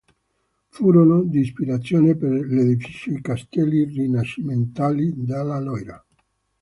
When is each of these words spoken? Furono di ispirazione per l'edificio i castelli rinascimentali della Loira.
Furono 0.69 1.21
di 1.25 1.37
ispirazione 1.41 2.15
per 2.15 2.31
l'edificio 2.33 3.11
i 3.11 3.21
castelli 3.21 3.83
rinascimentali 3.83 5.13
della 5.15 5.59
Loira. 5.59 6.03